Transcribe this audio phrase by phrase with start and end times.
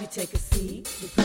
[0.00, 1.18] you take a seat.